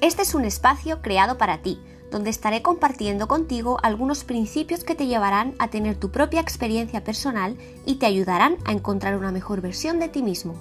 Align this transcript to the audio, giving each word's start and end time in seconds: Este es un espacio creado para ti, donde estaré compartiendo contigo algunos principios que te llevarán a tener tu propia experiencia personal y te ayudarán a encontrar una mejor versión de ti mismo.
Este 0.00 0.22
es 0.22 0.36
un 0.36 0.44
espacio 0.44 1.02
creado 1.02 1.38
para 1.38 1.58
ti, 1.58 1.80
donde 2.12 2.30
estaré 2.30 2.62
compartiendo 2.62 3.26
contigo 3.26 3.78
algunos 3.82 4.22
principios 4.22 4.84
que 4.84 4.94
te 4.94 5.08
llevarán 5.08 5.54
a 5.58 5.70
tener 5.70 5.96
tu 5.96 6.12
propia 6.12 6.40
experiencia 6.40 7.02
personal 7.02 7.56
y 7.84 7.96
te 7.96 8.06
ayudarán 8.06 8.58
a 8.64 8.70
encontrar 8.70 9.16
una 9.16 9.32
mejor 9.32 9.60
versión 9.60 9.98
de 9.98 10.08
ti 10.08 10.22
mismo. 10.22 10.54